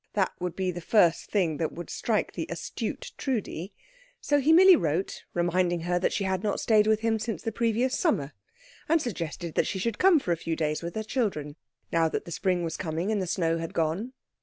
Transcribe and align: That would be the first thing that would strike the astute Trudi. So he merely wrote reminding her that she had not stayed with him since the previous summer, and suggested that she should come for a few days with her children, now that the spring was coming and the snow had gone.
That 0.13 0.31
would 0.39 0.55
be 0.55 0.71
the 0.71 0.81
first 0.81 1.29
thing 1.29 1.57
that 1.57 1.71
would 1.73 1.91
strike 1.91 2.31
the 2.33 2.47
astute 2.49 3.11
Trudi. 3.19 3.71
So 4.19 4.39
he 4.39 4.51
merely 4.51 4.75
wrote 4.75 5.21
reminding 5.35 5.81
her 5.81 5.99
that 5.99 6.11
she 6.11 6.23
had 6.23 6.41
not 6.41 6.59
stayed 6.59 6.87
with 6.87 7.01
him 7.01 7.19
since 7.19 7.43
the 7.43 7.51
previous 7.51 7.99
summer, 7.99 8.33
and 8.89 8.99
suggested 8.99 9.53
that 9.53 9.67
she 9.67 9.77
should 9.77 9.99
come 9.99 10.19
for 10.19 10.31
a 10.31 10.37
few 10.37 10.55
days 10.55 10.81
with 10.81 10.95
her 10.95 11.03
children, 11.03 11.55
now 11.91 12.09
that 12.09 12.25
the 12.25 12.31
spring 12.31 12.63
was 12.63 12.77
coming 12.77 13.11
and 13.11 13.21
the 13.21 13.27
snow 13.27 13.59
had 13.59 13.75
gone. 13.75 14.13